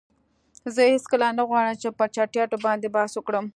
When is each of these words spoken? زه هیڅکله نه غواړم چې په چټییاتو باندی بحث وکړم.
زه 0.75 0.81
هیڅکله 0.93 1.27
نه 1.37 1.43
غواړم 1.49 1.75
چې 1.81 1.87
په 1.97 2.05
چټییاتو 2.15 2.57
باندی 2.65 2.89
بحث 2.95 3.11
وکړم. 3.15 3.45